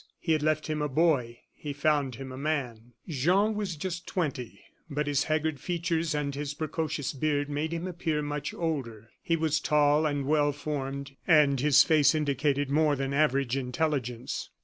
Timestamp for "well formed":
10.25-11.15